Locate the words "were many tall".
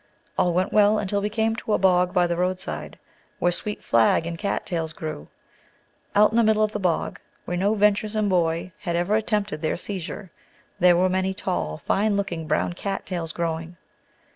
10.97-11.77